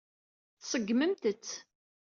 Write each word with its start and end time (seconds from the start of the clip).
Tṣeggmemt-t. 0.61 1.45